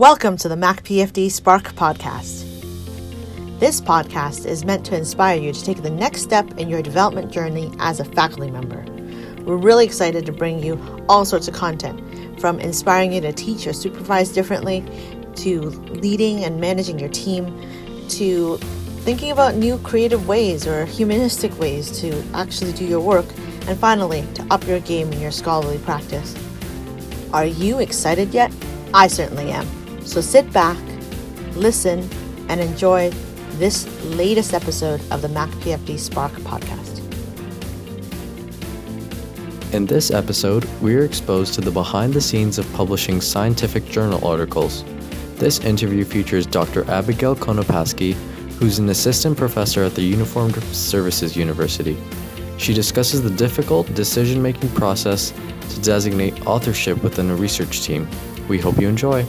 [0.00, 2.46] Welcome to the Mac PFD Spark podcast.
[3.60, 7.30] This podcast is meant to inspire you to take the next step in your development
[7.30, 8.82] journey as a faculty member.
[9.42, 13.66] We're really excited to bring you all sorts of content from inspiring you to teach
[13.66, 14.82] or supervise differently
[15.34, 17.60] to leading and managing your team
[18.08, 18.56] to
[19.04, 23.26] thinking about new creative ways or humanistic ways to actually do your work,
[23.66, 26.34] and finally, to up your game in your scholarly practice.
[27.34, 28.50] Are you excited yet?
[28.94, 29.79] I certainly am.
[30.10, 30.76] So sit back,
[31.54, 32.00] listen,
[32.48, 33.10] and enjoy
[33.60, 36.98] this latest episode of the Mac PFD Spark podcast.
[39.72, 44.26] In this episode, we are exposed to the behind the scenes of publishing scientific journal
[44.26, 44.84] articles.
[45.36, 46.90] This interview features Dr.
[46.90, 48.14] Abigail Konopasky,
[48.58, 51.96] who's an assistant professor at the Uniformed Services University.
[52.58, 55.32] She discusses the difficult decision making process
[55.68, 58.08] to designate authorship within a research team.
[58.48, 59.24] We hope you enjoy.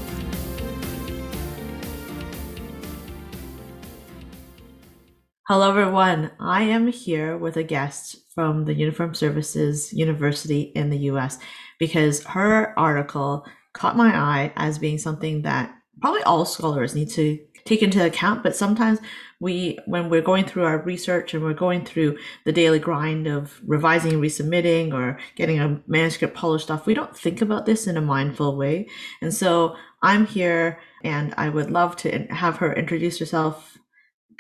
[5.54, 6.32] Hello, everyone.
[6.40, 11.40] I am here with a guest from the Uniform Services University in the US
[11.78, 17.38] because her article caught my eye as being something that probably all scholars need to
[17.66, 18.44] take into account.
[18.44, 19.00] But sometimes
[19.42, 23.60] we, when we're going through our research and we're going through the daily grind of
[23.68, 28.02] revising, resubmitting, or getting a manuscript polished off, we don't think about this in a
[28.02, 28.88] mindful way.
[29.22, 33.80] And so I'm here and I would love to have her introduce herself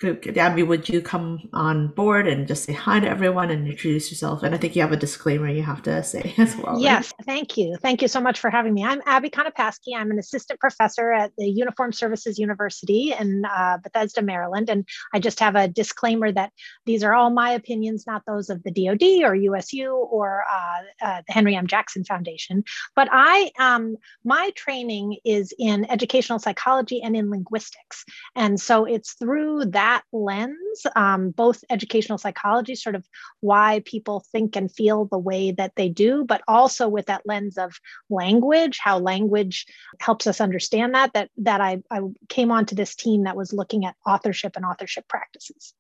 [0.03, 4.41] Abby, would you come on board and just say hi to everyone and introduce yourself?
[4.41, 6.80] And I think you have a disclaimer you have to say as well.
[6.80, 7.25] Yes, right?
[7.25, 7.77] thank you.
[7.81, 8.83] Thank you so much for having me.
[8.83, 9.95] I'm Abby Konopasky.
[9.95, 14.69] I'm an assistant professor at the Uniform Services University in uh, Bethesda, Maryland.
[14.69, 16.52] And I just have a disclaimer that
[16.85, 21.22] these are all my opinions, not those of the DoD or USU or uh, uh,
[21.27, 21.67] the Henry M.
[21.67, 22.63] Jackson Foundation.
[22.95, 28.03] But I, um, my training is in educational psychology and in linguistics.
[28.35, 33.06] And so it's through that that lens, um, both educational psychology, sort of
[33.41, 37.57] why people think and feel the way that they do, but also with that lens
[37.57, 37.78] of
[38.09, 39.66] language, how language
[40.00, 43.85] helps us understand that, that, that I, I came onto this team that was looking
[43.85, 45.74] at authorship and authorship practices.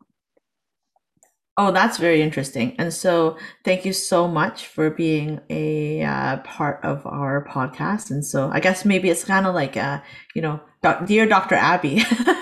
[1.57, 2.75] Oh, that's very interesting.
[2.77, 8.09] And so, thank you so much for being a uh, part of our podcast.
[8.09, 9.99] And so, I guess maybe it's kind of like, uh,
[10.33, 11.55] you know, doc- dear Dr.
[11.55, 12.03] Abby.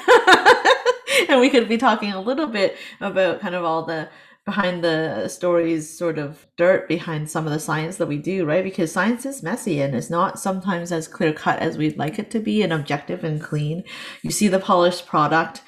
[1.30, 4.09] and we could be talking a little bit about kind of all the
[4.46, 8.63] behind the stories sort of dirt behind some of the science that we do right?
[8.63, 12.31] Because science is messy and it's not sometimes as clear cut as we'd like it
[12.31, 13.84] to be and objective and clean.
[14.24, 15.62] You see the polished product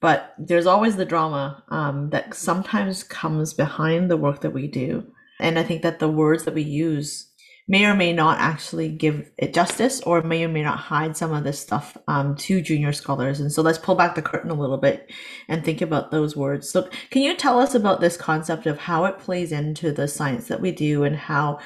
[0.00, 5.04] but there's always the drama um, that sometimes comes behind the work that we do.
[5.40, 7.27] And i think that the words that we use
[7.68, 11.32] may or may not actually give it justice or may or may not hide some
[11.32, 13.40] of this stuff um, to junior scholars.
[13.40, 15.12] And so let's pull back the curtain a little bit
[15.48, 16.68] and think about those words.
[16.68, 20.48] So, can you tell us about this concept of how it plays into the science
[20.48, 21.58] that we do and how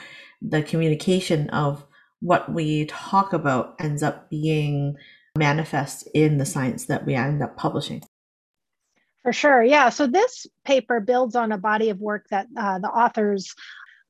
[0.42, 1.86] the communication of
[2.20, 4.96] what we talk about ends up being
[5.38, 8.02] manifest in the science that we end up publishing?
[9.22, 9.62] For sure.
[9.62, 9.91] Yeah.
[9.91, 13.54] So this paper builds on a body of work that uh, the authors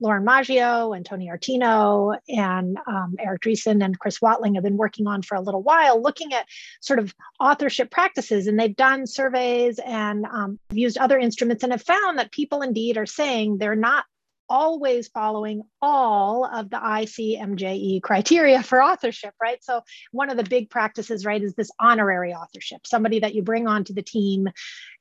[0.03, 5.07] Lauren Maggio and Tony Artino and um, Erik Driessen and Chris Watling have been working
[5.07, 6.47] on for a little while, looking at
[6.81, 8.47] sort of authorship practices.
[8.47, 12.99] And they've done surveys and um, used other instruments and have found that people indeed
[12.99, 14.05] are saying they're not
[14.53, 19.65] always following all of the ICMJE criteria for authorship, right?
[19.65, 19.81] So
[20.13, 23.95] one of the big practices, right, is this honorary authorship, somebody that you bring onto
[23.95, 24.49] the team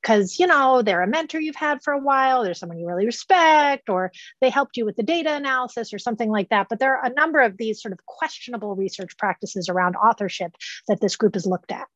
[0.01, 3.05] because, you know, they're a mentor you've had for a while, there's someone you really
[3.05, 6.67] respect, or they helped you with the data analysis or something like that.
[6.69, 10.55] But there are a number of these sort of questionable research practices around authorship
[10.87, 11.87] that this group has looked at.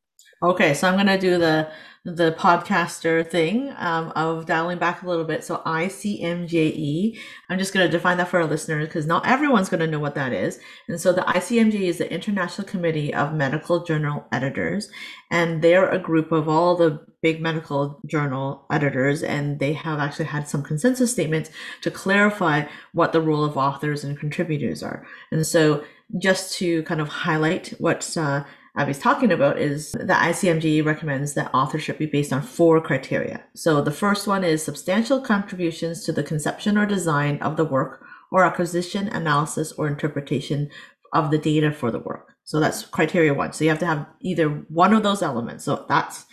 [0.42, 1.68] Okay, so I'm going to do the
[2.04, 5.42] the podcaster thing um, of dialing back a little bit.
[5.42, 9.80] So ICMJE, I'm just going to define that for our listeners because not everyone's going
[9.80, 10.60] to know what that is.
[10.86, 14.88] And so the ICMJE is the International Committee of Medical Journal Editors,
[15.32, 20.26] and they're a group of all the big medical journal editors, and they have actually
[20.26, 21.50] had some consensus statements
[21.80, 25.04] to clarify what the role of authors and contributors are.
[25.32, 25.82] And so
[26.18, 28.44] just to kind of highlight what's uh,
[28.78, 33.42] Abby's talking about is the ICMJE recommends that authorship be based on four criteria.
[33.54, 38.04] So the first one is substantial contributions to the conception or design of the work
[38.30, 40.68] or acquisition, analysis, or interpretation
[41.14, 42.34] of the data for the work.
[42.44, 43.54] So that's criteria one.
[43.54, 45.64] So you have to have either one of those elements.
[45.64, 46.26] So that's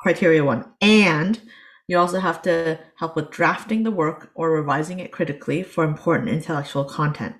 [0.00, 0.70] criteria one.
[0.82, 1.40] And
[1.88, 6.28] you also have to help with drafting the work or revising it critically for important
[6.28, 7.36] intellectual content.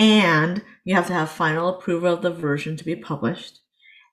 [0.00, 3.60] And you have to have final approval of the version to be published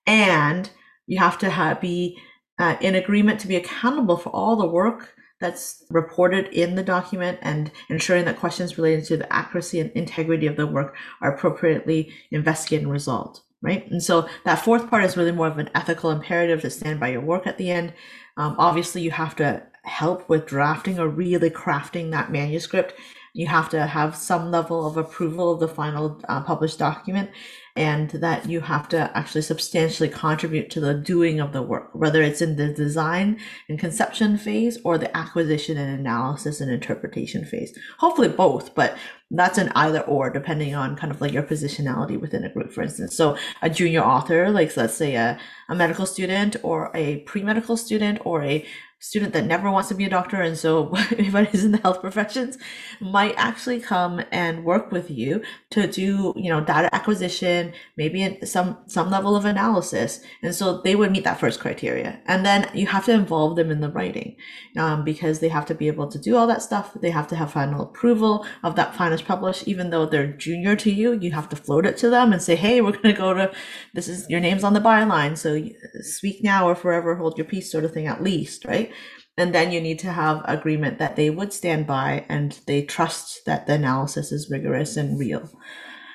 [0.05, 0.69] and
[1.07, 2.17] you have to have, be
[2.59, 7.39] uh, in agreement to be accountable for all the work that's reported in the document
[7.41, 12.13] and ensuring that questions related to the accuracy and integrity of the work are appropriately
[12.31, 13.89] investigated and resolved right?
[13.91, 17.09] And so that fourth part is really more of an ethical imperative to stand by
[17.09, 17.93] your work at the end.
[18.37, 22.93] Um, obviously you have to help with drafting or really crafting that manuscript.
[23.33, 27.29] You have to have some level of approval of the final uh, published document
[27.75, 32.21] and that you have to actually substantially contribute to the doing of the work, whether
[32.21, 33.39] it's in the design
[33.69, 37.77] and conception phase or the acquisition and analysis and interpretation phase.
[37.99, 38.97] Hopefully both, but
[39.31, 42.81] that's an either or depending on kind of like your positionality within a group, for
[42.81, 43.15] instance.
[43.15, 45.39] So a junior author, like let's say a,
[45.69, 48.65] a medical student or a pre-medical student or a
[49.01, 52.01] student that never wants to be a doctor and so anybody who's in the health
[52.01, 52.57] professions
[52.99, 55.41] might actually come and work with you
[55.71, 57.60] to do you know data acquisition
[57.97, 60.21] maybe some some level of analysis.
[60.43, 62.19] And so they would meet that first criteria.
[62.25, 64.37] And then you have to involve them in the writing
[64.77, 66.95] um, because they have to be able to do all that stuff.
[67.01, 70.91] They have to have final approval of that finance published even though they're junior to
[70.91, 73.33] you you have to float it to them and say hey we're going to go
[73.33, 73.51] to
[73.93, 75.61] this is your name's on the byline so
[76.01, 78.91] speak now or forever hold your peace sort of thing at least right?
[79.37, 83.41] And then you need to have agreement that they would stand by and they trust
[83.45, 85.49] that the analysis is rigorous and real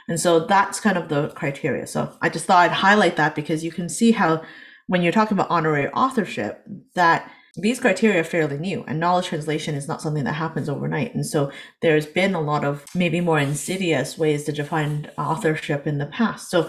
[0.09, 1.87] and so that's kind of the criteria.
[1.87, 4.43] So i just thought i'd highlight that because you can see how
[4.87, 6.65] when you're talking about honorary authorship
[6.95, 11.15] that these criteria are fairly new and knowledge translation is not something that happens overnight.
[11.15, 11.51] And so
[11.81, 16.51] there's been a lot of maybe more insidious ways to define authorship in the past.
[16.51, 16.69] So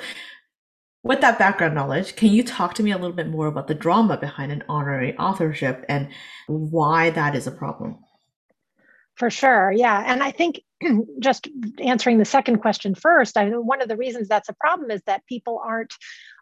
[1.03, 3.75] with that background knowledge, can you talk to me a little bit more about the
[3.75, 6.09] drama behind an honorary authorship and
[6.47, 7.99] why that is a problem?
[9.17, 9.71] For sure.
[9.71, 10.03] Yeah.
[10.05, 10.61] And I think
[11.19, 11.47] just
[11.79, 15.25] answering the second question first, I, one of the reasons that's a problem is that
[15.25, 15.93] people aren't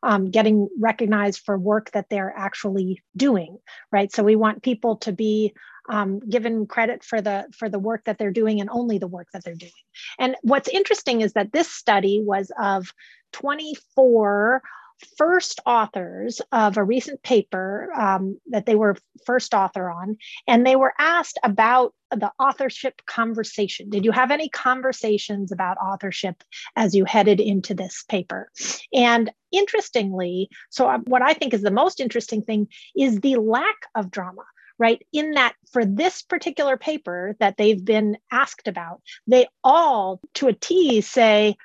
[0.04, 3.58] um, getting recognized for work that they're actually doing,
[3.92, 4.12] right?
[4.12, 5.54] So we want people to be
[5.88, 9.28] um, given credit for the for the work that they're doing and only the work
[9.34, 9.72] that they're doing.
[10.20, 12.92] And what's interesting is that this study was of
[13.34, 14.62] 24
[15.18, 20.76] first authors of a recent paper um, that they were first author on, and they
[20.76, 23.90] were asked about the authorship conversation.
[23.90, 26.44] Did you have any conversations about authorship
[26.76, 28.52] as you headed into this paper?
[28.94, 33.88] And interestingly, so uh, what I think is the most interesting thing is the lack
[33.96, 34.44] of drama
[34.78, 35.02] right?
[35.14, 40.54] In that for this particular paper that they've been asked about, they all to a
[40.54, 41.56] T say,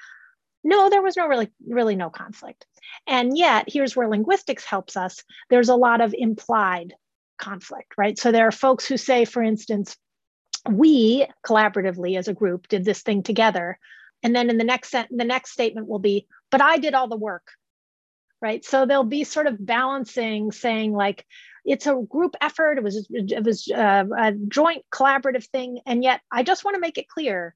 [0.62, 2.66] no, there was no really, really no conflict.
[3.06, 5.22] And yet, here's where linguistics helps us.
[5.48, 6.94] There's a lot of implied
[7.38, 8.18] conflict, right?
[8.18, 9.96] So there are folks who say, for instance,
[10.68, 13.78] we collaboratively as a group did this thing together.
[14.22, 17.08] And then in the next sentence, the next statement will be, but I did all
[17.08, 17.48] the work.
[18.42, 18.64] Right.
[18.64, 21.26] So they'll be sort of balancing saying like,
[21.64, 22.78] it's a group effort.
[22.78, 26.80] It was it was uh, a joint collaborative thing, and yet I just want to
[26.80, 27.54] make it clear,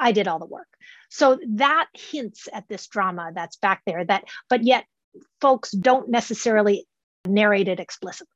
[0.00, 0.66] I did all the work.
[1.10, 4.04] So that hints at this drama that's back there.
[4.04, 4.84] That, but yet,
[5.40, 6.86] folks don't necessarily
[7.26, 8.32] narrate it explicitly.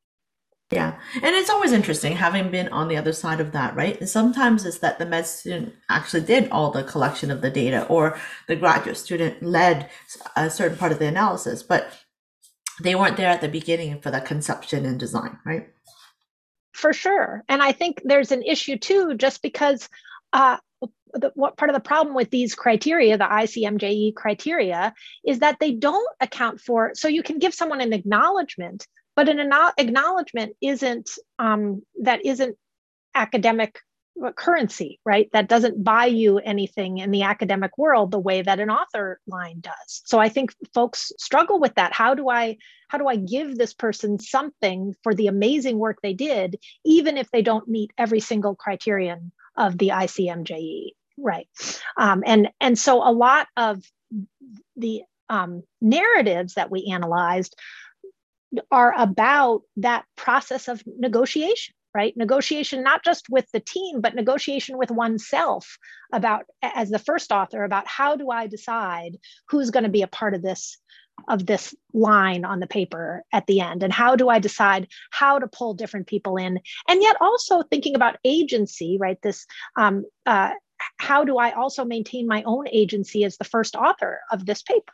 [0.70, 0.99] Yeah.
[1.14, 3.99] And it's always interesting having been on the other side of that, right?
[4.00, 7.87] And sometimes it's that the med student actually did all the collection of the data
[7.87, 8.19] or
[8.49, 9.90] the graduate student led
[10.37, 11.93] a certain part of the analysis, but
[12.82, 15.69] they weren't there at the beginning for the conception and design, right?
[16.72, 17.44] For sure.
[17.48, 19.89] And I think there's an issue too, just because
[20.32, 20.56] uh,
[21.15, 24.93] the, what part of the problem with these criteria, the ICMJE criteria,
[25.25, 26.93] is that they don't account for.
[26.94, 32.56] So you can give someone an acknowledgement, but an acknowledgement isn't um, that isn't
[33.15, 33.79] academic
[34.37, 35.29] currency, right?
[35.33, 39.61] That doesn't buy you anything in the academic world the way that an author line
[39.61, 40.03] does.
[40.05, 41.93] So I think folks struggle with that.
[41.93, 46.15] How do I how do I give this person something for the amazing work they
[46.15, 50.91] did, even if they don't meet every single criterion of the ICMJE?
[51.17, 51.49] Right.
[51.97, 53.83] Um, and and so a lot of
[54.77, 57.56] the um, narratives that we analyzed
[58.71, 62.17] are about that process of negotiation right?
[62.17, 65.79] Negotiation, not just with the team, but negotiation with oneself
[66.13, 69.17] about, as the first author, about how do I decide
[69.49, 70.79] who's going to be a part of this
[71.29, 75.39] of this line on the paper at the end and how do i decide how
[75.39, 80.51] to pull different people in and yet also thinking about agency right this um, uh,
[80.98, 84.93] how do i also maintain my own agency as the first author of this paper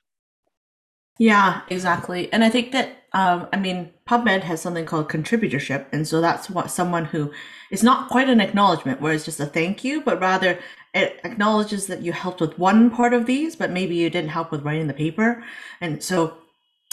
[1.21, 2.33] yeah, exactly.
[2.33, 5.85] And I think that, um, I mean, PubMed has something called contributorship.
[5.93, 7.31] And so that's what someone who
[7.71, 10.59] is not quite an acknowledgement where it's just a thank you, but rather
[10.95, 14.51] it acknowledges that you helped with one part of these, but maybe you didn't help
[14.51, 15.45] with writing the paper.
[15.83, 16.39] And so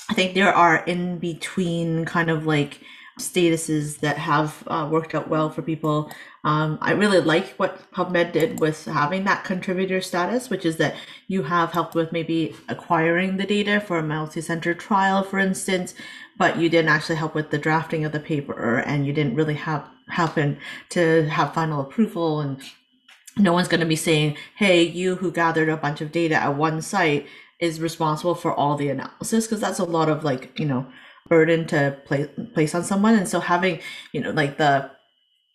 [0.10, 2.82] I think there are in between kind of like
[3.18, 6.12] statuses that have uh, worked out well for people.
[6.44, 10.96] Um, I really like what PubMed did with having that contributor status, which is that
[11.28, 15.94] you have helped with maybe acquiring the data for a multi-center trial, for instance,
[16.38, 19.56] but you didn't actually help with the drafting of the paper, and you didn't really
[19.56, 20.58] have happen
[20.90, 22.62] to have final approval and
[23.38, 26.56] no one's going to be saying hey you who gathered a bunch of data at
[26.56, 27.28] one site
[27.60, 30.86] is responsible for all the analysis because that's a lot of like you know
[31.30, 33.16] burden to place place on someone.
[33.16, 33.80] And so having
[34.14, 34.90] you know like the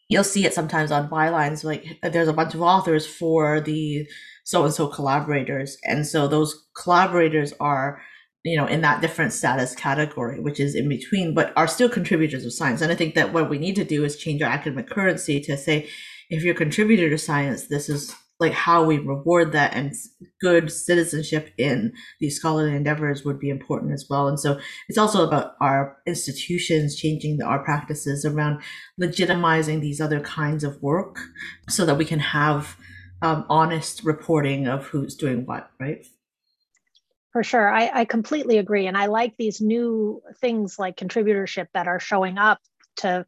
[0.09, 4.07] you'll see it sometimes on bylines like there's a bunch of authors for the
[4.45, 5.77] so and so collaborators.
[5.85, 8.03] And so those collaborators are
[8.45, 12.45] you know in that different status category which is in between but are still contributors
[12.45, 12.81] of science.
[12.81, 15.57] And i think that what we need to do is change our academic currency to
[15.57, 15.89] say
[16.29, 19.95] if you're a contributor to science this is like how we reward that and
[20.41, 24.29] good citizenship in these scholarly endeavors would be important as well.
[24.29, 28.63] And so it's also about our institutions changing the, our practices around
[29.01, 31.19] legitimizing these other kinds of work
[31.71, 32.77] so that we can have
[33.23, 36.05] um, honest reporting of who's doing what right?
[37.33, 37.73] For sure.
[37.73, 38.87] I, I completely agree.
[38.89, 42.59] And i like these new things like contributorship that are showing up
[42.97, 43.25] to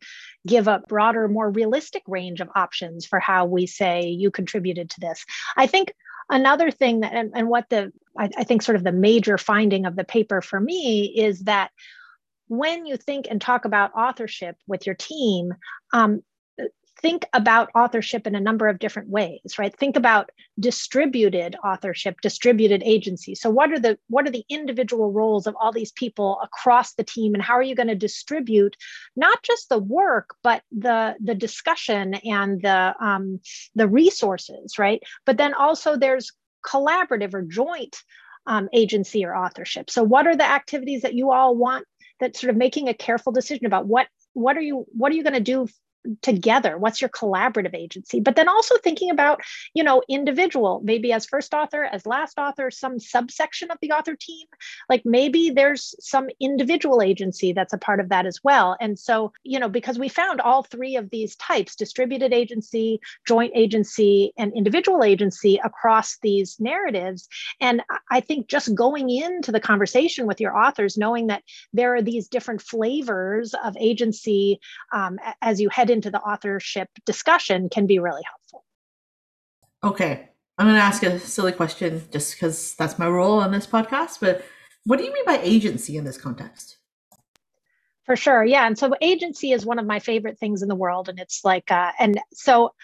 [0.46, 5.00] give a broader, more realistic range of options for how we say you contributed to
[5.00, 5.24] this.
[5.56, 5.94] I think
[6.28, 9.86] another thing that, and, and what the, I, I think sort of the major finding
[9.86, 11.70] of the paper for me is that
[12.48, 15.54] when you think and talk about authorship with your team,
[15.92, 16.22] um,
[17.00, 19.76] think about authorship in a number of different ways right?
[19.76, 23.34] Think about distributed authorship distributed agency.
[23.34, 27.04] So what are the what are the individual roles of all these people across the
[27.04, 28.76] team and how are you going to distribute
[29.16, 33.40] not just the work but the the discussion and the um,
[33.74, 35.02] the resources right?
[35.26, 36.32] But then also there's
[36.64, 37.96] collaborative or joint
[38.46, 39.90] um, agency or authorship.
[39.90, 41.86] So what are the activities that you all want
[42.20, 43.86] that sort of making a careful decision about?
[43.86, 45.68] What what are you what are you going to do
[46.22, 46.76] together?
[46.78, 48.20] What's your collaborative agency?
[48.20, 49.40] But then also thinking about
[49.74, 54.16] you know individual maybe as first author as last author some subsection of the author
[54.18, 54.46] team.
[54.88, 58.76] Like maybe there's some individual agency that's a part of that as well.
[58.80, 63.52] And so you know because we found all three of these types distributed agency joint
[63.54, 67.28] agency and individual agency across these narratives.
[67.60, 71.42] And i think just going into the conversation with your authors knowing that
[71.72, 74.60] there are these different flavors of agency
[74.92, 78.64] um, as you head into the authorship discussion can be really helpful.
[79.82, 80.28] Okay.
[80.58, 84.18] I'm going to ask a silly question just because that's my role on this podcast.
[84.20, 84.44] But
[84.84, 86.76] what do you mean by agency in this context?
[88.04, 88.44] For sure.
[88.44, 88.66] Yeah.
[88.66, 91.08] And so agency is one of my favorite things in the world.
[91.08, 92.74] And it's like, uh, and so,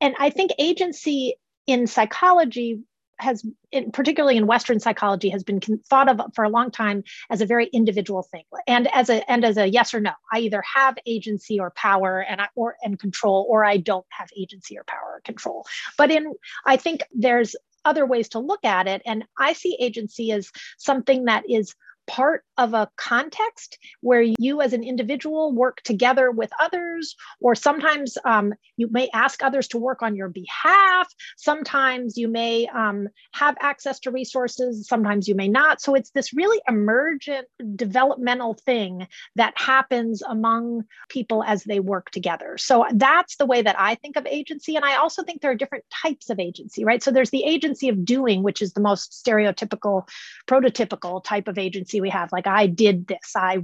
[0.00, 1.34] and I think agency
[1.66, 2.80] in psychology
[3.20, 7.40] has in, particularly in western psychology has been thought of for a long time as
[7.40, 8.44] a very individual thing.
[8.66, 12.20] And as a and as a yes or no i either have agency or power
[12.20, 15.66] and I, or and control or i don't have agency or power or control.
[15.96, 16.34] But in
[16.66, 19.02] i think there's other ways to look at it.
[19.06, 21.74] And i see agency as something that is
[22.10, 28.18] part of a context where you as an individual work together with others, or sometimes
[28.24, 31.06] um, you may ask others to work on your behalf.
[31.36, 35.80] Sometimes you may um, have access to resources, sometimes you may not.
[35.80, 42.58] So it's this really emergent developmental thing that happens among people as they work together.
[42.58, 44.74] So that's the way that I think of agency.
[44.74, 47.02] And I also think there are different types of agency, right?
[47.02, 50.08] So there's the agency of doing, which is the most stereotypical,
[50.48, 51.56] prototypical type of
[52.00, 52.32] we have.
[52.32, 53.58] Like I did this i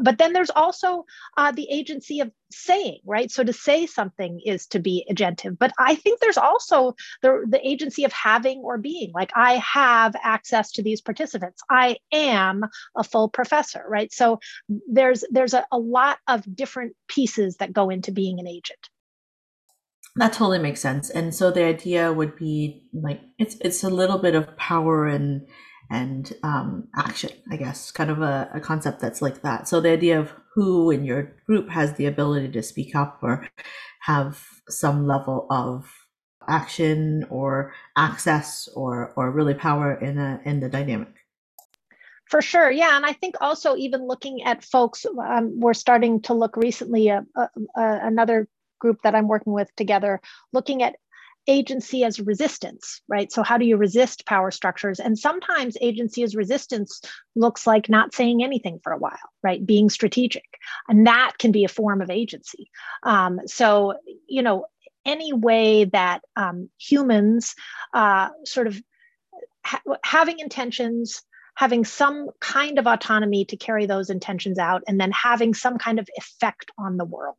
[0.00, 1.04] but then there's also
[1.36, 3.30] uh, the agency of saying right?
[3.30, 7.66] So to say something is to be agentive but i think there's also the, the
[7.66, 11.62] agency of having or being like i have access to these participants.
[11.70, 12.64] I am
[12.96, 14.12] a full professor right?
[14.12, 18.88] So there's there's a, a lot of different pieces that go into being an agent.
[20.16, 21.08] That totally makes sense.
[21.10, 25.46] And so the idea would be like it's it's a little bit of power and
[25.90, 29.68] and um, action, I guess, kind of a, a concept that's like that.
[29.68, 33.48] So the idea of who in your group has the ability to speak up or
[34.00, 35.92] have some level of
[36.48, 41.14] action or access or or really power in a in the dynamic.
[42.26, 46.34] For sure, yeah, and I think also even looking at folks, um, we're starting to
[46.34, 47.10] look recently.
[47.10, 48.46] Uh, uh, uh, another
[48.78, 50.20] group that I'm working with together,
[50.52, 50.94] looking at
[51.46, 53.30] agency as resistance, right?
[53.32, 55.00] So, how do you resist power structures?
[55.00, 57.00] And sometimes agency as resistance
[57.34, 59.64] looks like not saying anything for a while, right?
[59.64, 60.44] Being strategic.
[60.88, 62.70] And that can be a form of agency.
[63.02, 63.94] Um, so,
[64.28, 64.66] you know,
[65.04, 67.54] any way that um, humans
[67.94, 68.80] uh, sort of
[69.64, 71.22] ha- having intentions,
[71.54, 75.98] having some kind of autonomy to carry those intentions out and then having some kind
[75.98, 77.36] of effect on the world.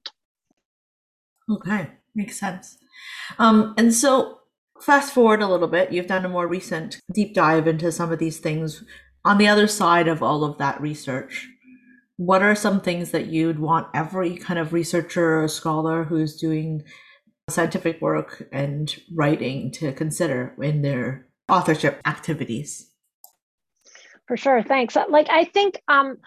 [1.51, 2.77] Okay, makes sense.
[3.37, 4.39] Um, and so,
[4.81, 8.19] fast forward a little bit, you've done a more recent deep dive into some of
[8.19, 8.83] these things.
[9.23, 11.47] On the other side of all of that research,
[12.17, 16.83] what are some things that you'd want every kind of researcher or scholar who's doing
[17.49, 22.91] scientific work and writing to consider in their authorship activities?
[24.27, 24.95] For sure, thanks.
[25.09, 26.17] Like I think um,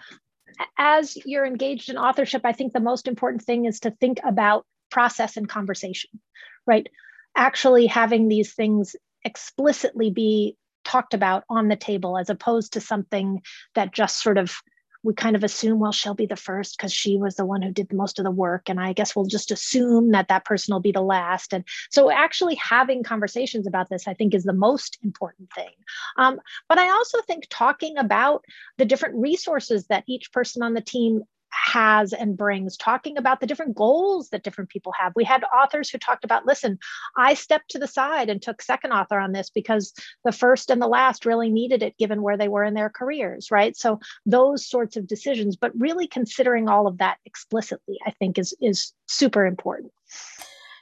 [0.78, 4.66] as you're engaged in authorship, I think the most important thing is to think about
[4.94, 6.08] process and conversation,
[6.66, 6.88] right?
[7.36, 13.42] Actually having these things explicitly be talked about on the table as opposed to something
[13.74, 14.56] that just sort of
[15.02, 17.70] we kind of assume, well, she'll be the first because she was the one who
[17.70, 18.70] did most of the work.
[18.70, 21.52] And I guess we'll just assume that that person will be the last.
[21.52, 25.74] And so, actually having conversations about this, I think, is the most important thing.
[26.16, 28.46] Um, but I also think talking about
[28.78, 31.24] the different resources that each person on the team
[31.54, 35.12] has and brings, talking about the different goals that different people have.
[35.14, 36.78] We had authors who talked about, listen,
[37.16, 39.92] I stepped to the side and took second author on this because
[40.24, 43.50] the first and the last really needed it given where they were in their careers,
[43.50, 43.76] right?
[43.76, 48.54] So those sorts of decisions, but really considering all of that explicitly, I think is
[48.60, 49.92] is super important.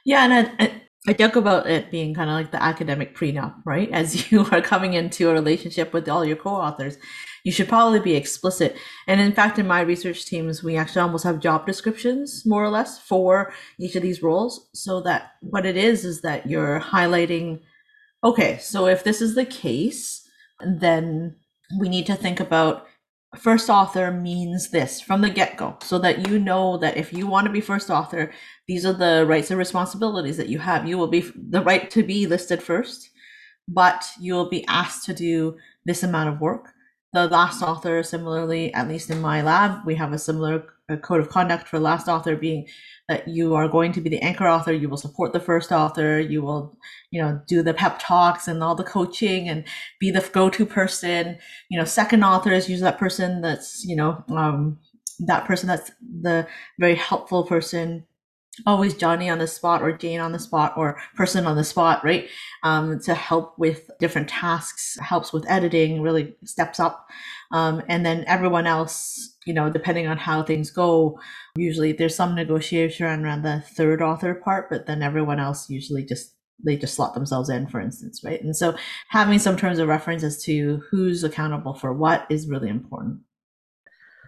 [0.05, 3.91] Yeah, and I, I joke about it being kind of like the academic prenup, right?
[3.91, 6.97] As you are coming into a relationship with all your co-authors,
[7.43, 8.77] you should probably be explicit.
[9.05, 12.69] And in fact, in my research teams, we actually almost have job descriptions, more or
[12.69, 14.69] less, for each of these roles.
[14.73, 17.59] So that what it is is that you're highlighting,
[18.23, 20.25] okay, so if this is the case,
[20.65, 21.35] then
[21.77, 22.87] we need to think about
[23.37, 27.45] first author means this from the get-go so that you know that if you want
[27.45, 28.31] to be first author
[28.67, 30.87] these are the rights and responsibilities that you have.
[30.87, 33.09] You will be the right to be listed first
[33.67, 36.73] but you will be asked to do this amount of work.
[37.13, 41.19] The last author similarly at least in my lab we have a similar uh, code
[41.19, 42.67] of conduct for last author being
[43.07, 46.19] that you are going to be the anchor author you will support the first author
[46.19, 46.77] you will
[47.11, 49.63] you know do the pep talks and all the coaching and
[49.99, 51.37] be the go-to person
[51.69, 54.77] you know second author is usually that person that's you know um,
[55.19, 56.45] that person that's the
[56.79, 58.05] very helpful person
[58.65, 62.03] always Johnny on the spot or Jane on the spot or person on the spot,
[62.03, 62.29] right?
[62.63, 67.07] Um, to help with different tasks, helps with editing, really steps up.
[67.53, 71.19] Um, and then everyone else, you know, depending on how things go,
[71.55, 76.35] usually there's some negotiation around the third author part, but then everyone else usually just
[76.65, 78.41] they just slot themselves in, for instance, right?
[78.41, 78.75] And so
[79.09, 83.19] having some terms of reference as to who's accountable for what is really important.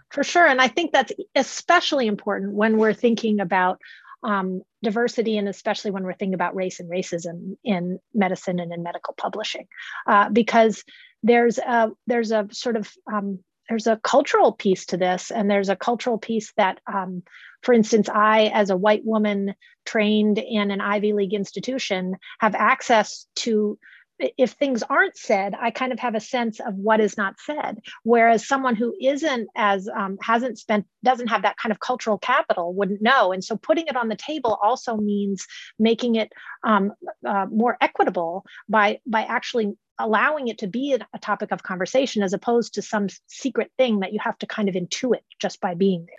[0.10, 0.46] For sure.
[0.46, 3.80] And I think that's especially important when we're thinking about
[4.24, 8.82] um, diversity, and especially when we're thinking about race and racism in medicine and in
[8.84, 9.68] medical publishing,
[10.08, 10.84] uh, because
[11.26, 15.70] there's a there's a sort of um, there's a cultural piece to this, and there's
[15.70, 17.24] a cultural piece that, um,
[17.64, 23.26] for instance, I, as a white woman trained in an Ivy League institution, have access
[23.38, 23.80] to
[24.20, 27.80] if things aren't said, I kind of have a sense of what is not said.
[28.04, 32.74] Whereas someone who isn't as um, hasn't spent doesn't have that kind of cultural capital
[32.74, 33.32] wouldn't know.
[33.32, 35.46] And so putting it on the table also means
[35.80, 36.32] making it
[36.64, 36.94] um,
[37.28, 42.22] uh, more equitable by by actually allowing it to be a, a topic of conversation
[42.24, 45.74] as opposed to some secret thing that you have to kind of intuit just by
[45.74, 46.16] being there.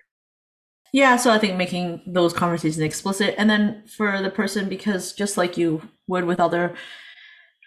[0.92, 5.36] Yeah, so I think making those conversations explicit, and then for the person, because just
[5.36, 6.74] like you would with other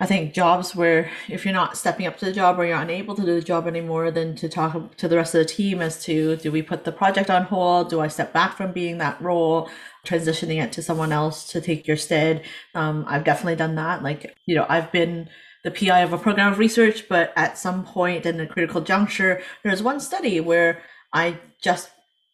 [0.01, 3.15] I think jobs where if you're not stepping up to the job or you're unable
[3.15, 6.01] to do the job anymore, then to talk to the rest of the team as
[6.05, 7.89] to do we put the project on hold?
[7.89, 9.69] Do I step back from being that role,
[10.05, 12.45] transitioning it to someone else to take your stead?
[12.75, 14.01] Um, I've definitely done that.
[14.01, 15.29] Like, you know, I've been
[15.65, 19.41] the PI of a program of research, but at some point in a critical juncture,
[19.63, 20.81] there's one study where
[21.11, 21.89] I just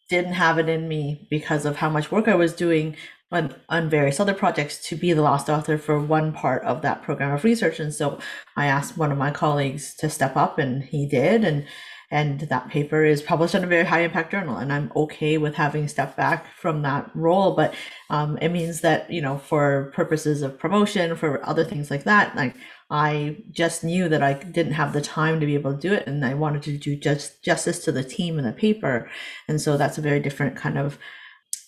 [0.08, 2.96] didn't have it in me because of how much work I was doing
[3.32, 7.02] on, on various other projects to be the last author for one part of that
[7.02, 7.80] program of research.
[7.80, 8.18] And so
[8.56, 11.44] I asked one of my colleagues to step up and he did.
[11.44, 11.66] And
[12.10, 15.54] and that paper is published in a very high impact journal and i'm okay with
[15.54, 17.74] having stepped back from that role but
[18.10, 22.34] um, it means that you know for purposes of promotion for other things like that
[22.36, 22.54] like
[22.90, 26.06] i just knew that i didn't have the time to be able to do it
[26.06, 29.10] and i wanted to do just justice to the team and the paper
[29.48, 30.98] and so that's a very different kind of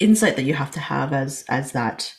[0.01, 2.15] insight that you have to have as as that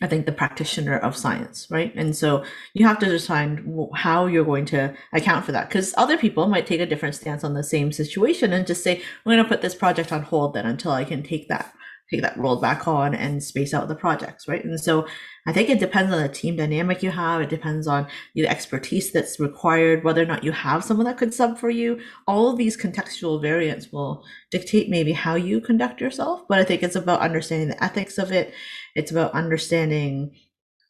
[0.00, 1.94] I think the practitioner of science, right?
[1.94, 6.18] And so you have to decide how you're going to account for that because other
[6.18, 9.44] people might take a different stance on the same situation and just say, "We're going
[9.44, 11.72] to put this project on hold then until I can take that
[12.12, 14.64] take that role back on and space out the projects, right?
[14.64, 15.06] And so
[15.46, 17.40] I think it depends on the team dynamic you have.
[17.40, 21.34] It depends on the expertise that's required, whether or not you have someone that could
[21.34, 22.00] sub for you.
[22.26, 26.42] All of these contextual variants will dictate maybe how you conduct yourself.
[26.48, 28.54] But I think it's about understanding the ethics of it.
[28.94, 30.36] It's about understanding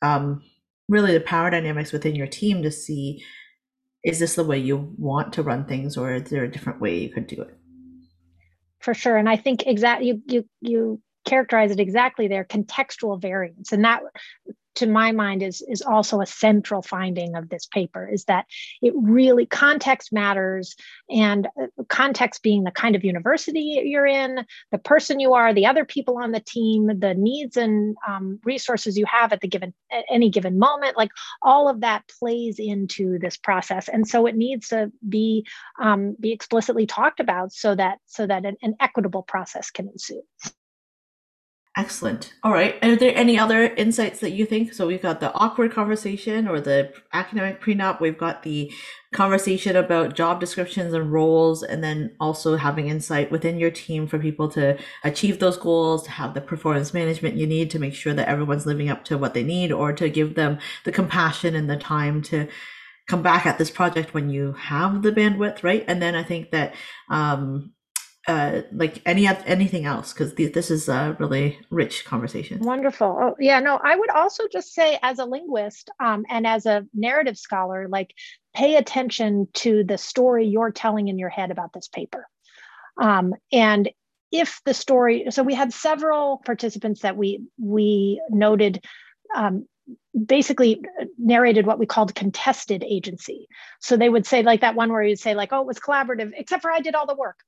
[0.02, 0.42] um,
[0.88, 3.24] really the power dynamics within your team to see
[4.04, 6.98] is this the way you want to run things or is there a different way
[6.98, 7.56] you could do it?
[8.80, 9.16] For sure.
[9.16, 13.72] And I think exactly you you you characterize it exactly there contextual variance.
[13.72, 14.02] And that
[14.74, 18.46] to my mind is is also a central finding of this paper is that
[18.80, 20.74] it really context matters
[21.10, 25.66] and uh, context being the kind of university you're in the person you are the
[25.66, 29.74] other people on the team the needs and um, resources you have at the given
[29.90, 31.10] at any given moment like
[31.42, 33.88] all of that plays into this process.
[33.88, 35.46] And so it needs to be
[35.80, 40.22] um, be explicitly talked about so that so that an, an equitable process can ensue
[41.74, 42.34] Excellent.
[42.42, 42.76] All right.
[42.82, 44.74] Are there any other insights that you think?
[44.74, 47.98] So we've got the awkward conversation or the academic prenup.
[47.98, 48.70] We've got the
[49.14, 54.18] conversation about job descriptions and roles, and then also having insight within your team for
[54.18, 58.12] people to achieve those goals, to have the performance management you need to make sure
[58.12, 61.70] that everyone's living up to what they need, or to give them the compassion and
[61.70, 62.48] the time to
[63.08, 65.84] come back at this project when you have the bandwidth, right?
[65.88, 66.74] And then I think that
[67.08, 67.72] um,
[68.28, 72.60] uh, like any anything else because this is a really rich conversation.
[72.60, 73.18] Wonderful.
[73.20, 76.86] Oh yeah no i would also just say as a linguist um, and as a
[76.94, 78.14] narrative scholar like
[78.54, 82.28] pay attention to the story you're telling in your head about this paper.
[83.00, 83.90] Um, and
[84.30, 88.84] if the story so we had several participants that we we noted
[89.34, 89.66] um,
[90.26, 90.80] basically
[91.18, 93.48] narrated what we called contested agency.
[93.80, 96.30] So they would say like that one where you'd say like oh it was collaborative
[96.36, 97.40] except for i did all the work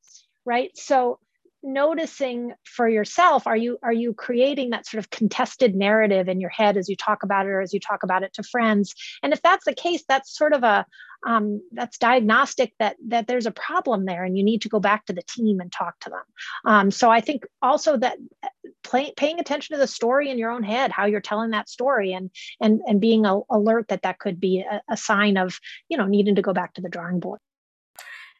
[0.44, 0.76] right?
[0.76, 1.18] So
[1.64, 6.50] noticing for yourself are you are you creating that sort of contested narrative in your
[6.50, 8.94] head as you talk about it or as you talk about it to friends?
[9.22, 10.84] And if that's the case that's sort of a
[11.26, 15.06] um, that's diagnostic that that there's a problem there and you need to go back
[15.06, 16.22] to the team and talk to them.
[16.66, 18.48] Um, so i think also that uh,
[18.82, 22.12] play, paying attention to the story in your own head how you're telling that story
[22.12, 22.30] and
[22.60, 26.06] and and being a, alert that that could be a, a sign of you know
[26.06, 27.40] needing to go back to the drawing board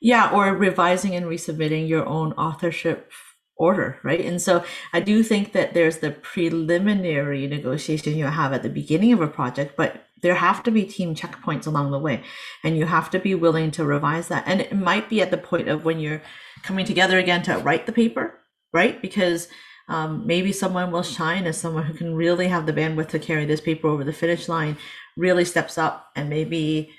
[0.00, 3.11] yeah, or revising and resubmitting your own authorship
[3.57, 4.20] order, right?
[4.20, 9.12] And so I do think that there's the preliminary negotiation you have at the beginning
[9.12, 12.22] of a project, but there have to be team checkpoints along the way
[12.64, 15.37] and you have to be willing to revise that and it might be at the
[15.37, 16.22] point of when you're
[16.62, 18.40] coming together again to write the paper
[18.72, 19.48] right because
[19.87, 23.44] um, maybe someone will shine as someone who can really have the bandwidth to carry
[23.44, 24.78] this paper over the finish line
[25.14, 26.90] really steps up and maybe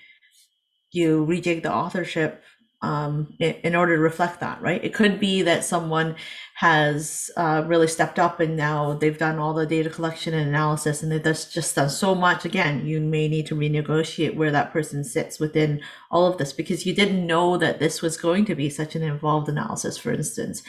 [0.92, 2.44] you rejig the authorship
[2.82, 4.84] um, in, order to reflect that, right?
[4.84, 6.16] It could be that someone
[6.56, 11.02] has uh, really stepped up and now they've done all the data collection and analysis
[11.02, 12.46] and they've just done so much.
[12.46, 16.86] Again, you may need to renegotiate where that person sits within all of this because
[16.86, 20.62] you didn't know that this was going to be such an involved analysis, for instance.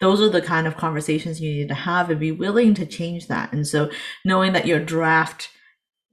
[0.00, 3.26] Those are the kind of conversations you need to have and be willing to change
[3.28, 3.52] that.
[3.52, 3.90] And so
[4.24, 5.50] knowing that your draft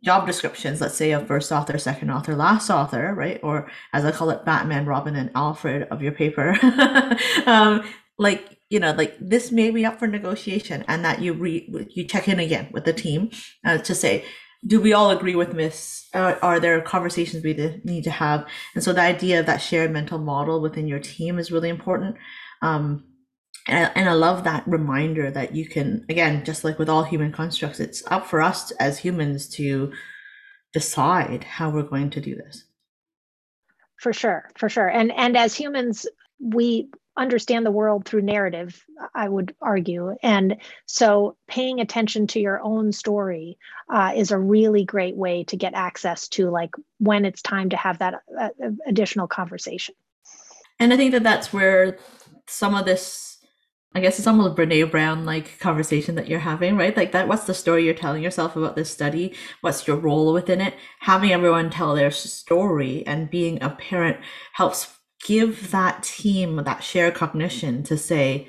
[0.03, 3.39] job descriptions, let's say a first author, second author, last author, right?
[3.43, 6.57] Or as I call it, Batman, Robin, and Alfred of your paper.
[7.45, 7.83] um,
[8.17, 12.05] like, you know, like this may be up for negotiation and that you re you
[12.05, 13.29] check in again with the team
[13.65, 14.25] uh, to say,
[14.65, 16.07] do we all agree with Miss?
[16.13, 18.45] Uh, are there conversations we need to have?
[18.75, 22.15] And so the idea of that shared mental model within your team is really important.
[22.61, 23.05] Um,
[23.67, 27.31] and, and I love that reminder that you can, again, just like with all human
[27.31, 29.91] constructs, it's up for us as humans to
[30.73, 32.63] decide how we're going to do this.
[33.97, 34.87] For sure, for sure.
[34.87, 36.07] And and as humans,
[36.39, 40.15] we understand the world through narrative, I would argue.
[40.23, 43.57] And so paying attention to your own story
[43.93, 47.77] uh, is a really great way to get access to like when it's time to
[47.77, 48.49] have that uh,
[48.87, 49.93] additional conversation.
[50.79, 51.99] And I think that that's where
[52.47, 53.37] some of this
[53.93, 56.95] I guess it's almost Brene Brown like conversation that you're having, right?
[56.95, 59.35] Like that, what's the story you're telling yourself about this study?
[59.59, 60.75] What's your role within it?
[60.99, 64.17] Having everyone tell their story and being a parent
[64.53, 68.47] helps give that team that shared cognition to say,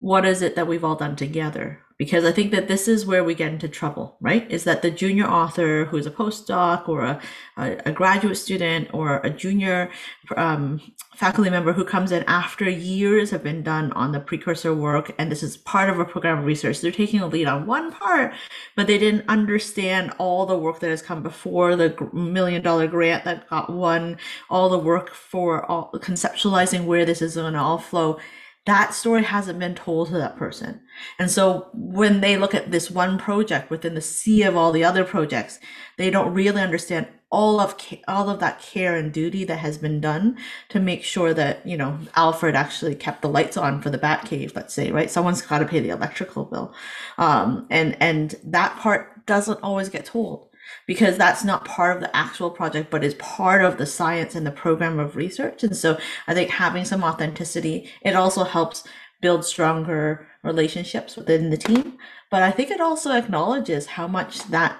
[0.00, 1.80] what is it that we've all done together?
[1.98, 4.48] because I think that this is where we get into trouble, right?
[4.48, 7.20] Is that the junior author who's a postdoc or a,
[7.56, 9.90] a, graduate student or a junior
[10.36, 10.80] um,
[11.16, 15.32] faculty member who comes in after years have been done on the precursor work and
[15.32, 16.80] this is part of a program of research.
[16.80, 18.32] They're taking a lead on one part,
[18.76, 23.24] but they didn't understand all the work that has come before the million dollar grant
[23.24, 27.78] that got won, all the work for all conceptualizing where this is going to all
[27.78, 28.20] flow
[28.68, 30.80] that story hasn't been told to that person.
[31.18, 34.84] And so when they look at this one project within the sea of all the
[34.84, 35.58] other projects,
[35.96, 37.76] they don't really understand all of
[38.06, 40.38] all of that care and duty that has been done
[40.70, 44.54] to make sure that you know Alfred actually kept the lights on for the Batcave.
[44.54, 45.10] Let's say, right?
[45.10, 46.72] Someone's got to pay the electrical bill,
[47.18, 50.47] um, and and that part doesn't always get told
[50.88, 54.46] because that's not part of the actual project, but is part of the science and
[54.46, 55.62] the program of research.
[55.62, 58.84] And so I think having some authenticity, it also helps
[59.20, 61.98] build stronger relationships within the team.
[62.30, 64.78] But I think it also acknowledges how much that,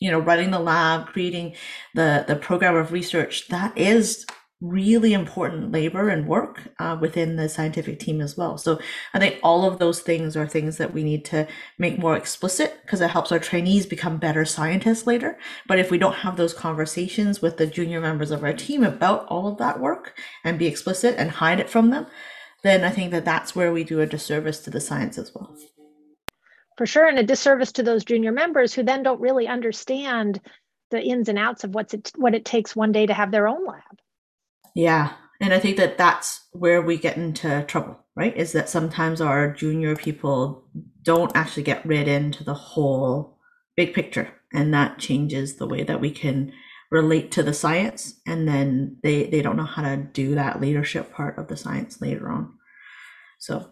[0.00, 1.54] you know, running the lab, creating
[1.94, 4.26] the, the program of research, that is
[4.64, 8.56] really important labor and work uh, within the scientific team as well.
[8.56, 8.80] So
[9.12, 11.46] I think all of those things are things that we need to
[11.78, 15.38] make more explicit because it helps our trainees become better scientists later.
[15.68, 19.26] But if we don't have those conversations with the junior members of our team about
[19.26, 22.06] all of that work and be explicit and hide it from them,
[22.62, 25.54] then I think that that's where we do a disservice to the science as well.
[26.78, 30.40] For sure, and a disservice to those junior members who then don't really understand
[30.90, 33.46] the ins and outs of what's it, what it takes one day to have their
[33.46, 33.82] own lab.
[34.74, 35.12] Yeah.
[35.40, 38.36] And I think that that's where we get into trouble, right?
[38.36, 40.64] Is that sometimes our junior people
[41.02, 43.38] don't actually get read into the whole
[43.76, 44.32] big picture.
[44.52, 46.52] And that changes the way that we can
[46.90, 48.20] relate to the science.
[48.26, 52.00] And then they, they don't know how to do that leadership part of the science
[52.00, 52.54] later on.
[53.38, 53.70] So,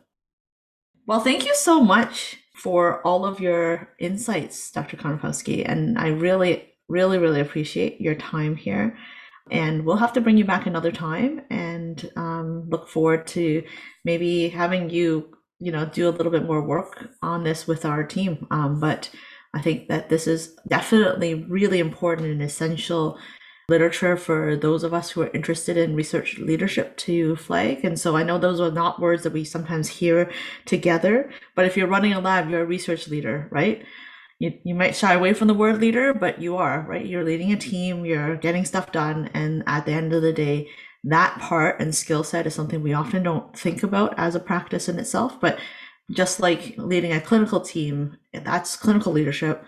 [1.07, 4.97] well, thank you so much for all of your insights, Dr.
[4.97, 5.65] Konopowski.
[5.67, 8.97] And I really, really, really appreciate your time here
[9.51, 13.63] and we'll have to bring you back another time and um, look forward to
[14.05, 18.05] maybe having you you know do a little bit more work on this with our
[18.05, 18.47] team.
[18.51, 19.11] Um, but
[19.55, 23.19] i think that this is definitely really important and essential
[23.69, 27.85] literature for those of us who are interested in research leadership to flag.
[27.85, 30.31] And so i know those are not words that we sometimes hear
[30.65, 33.85] together but if you're running a lab you're a research leader right
[34.43, 37.07] you, you might shy away from the word leader, but you are, right?
[37.07, 39.31] You're leading a team, you're getting stuff done.
[39.35, 40.69] And at the end of the day,
[41.05, 44.89] that part and skill set is something we often don't think about as a practice
[44.89, 45.41] in itself.
[45.41, 45.61] But
[46.11, 49.65] just like leading a clinical team, that's clinical leadership.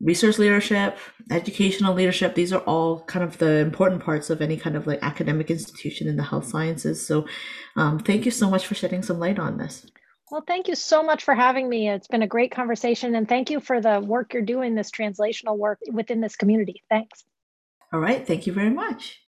[0.00, 0.98] Research leadership,
[1.30, 4.98] educational leadership, these are all kind of the important parts of any kind of like
[5.00, 7.06] academic institution in the health sciences.
[7.06, 7.24] So,
[7.76, 9.86] um, thank you so much for shedding some light on this.
[10.32, 11.90] Well, thank you so much for having me.
[11.90, 15.58] It's been a great conversation, and thank you for the work you're doing, this translational
[15.58, 16.82] work within this community.
[16.88, 17.22] Thanks.
[17.92, 18.26] All right.
[18.26, 19.20] Thank you very much.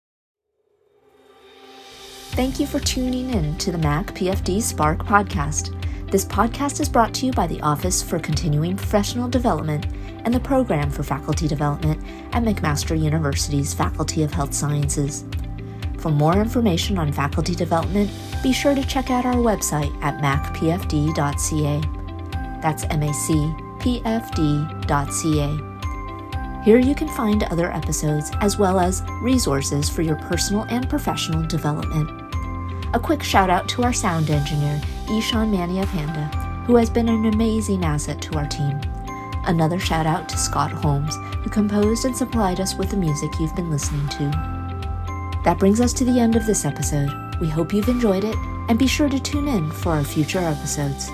[2.30, 5.78] Thank you for tuning in to the Mac PFD Spark podcast.
[6.10, 9.84] This podcast is brought to you by the Office for Continuing Professional Development
[10.24, 15.26] and the Program for Faculty Development at McMaster University's Faculty of Health Sciences.
[16.04, 18.10] For more information on faculty development,
[18.42, 21.80] be sure to check out our website at macpfd.ca.
[22.60, 23.42] That's macpfd.ca.
[26.62, 31.46] Here you can find other episodes as well as resources for your personal and professional
[31.46, 32.10] development.
[32.94, 34.78] A quick shout out to our sound engineer,
[35.10, 36.26] Ishan Mania Panda,
[36.66, 38.78] who has been an amazing asset to our team.
[39.46, 43.56] Another shout out to Scott Holmes, who composed and supplied us with the music you've
[43.56, 44.53] been listening to.
[45.44, 47.10] That brings us to the end of this episode.
[47.40, 48.36] We hope you've enjoyed it,
[48.68, 51.10] and be sure to tune in for our future episodes.